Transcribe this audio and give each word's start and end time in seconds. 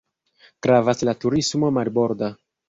Gravas 0.67 1.03
la 1.09 1.15
turismo 1.27 1.71
marborda. 1.77 2.33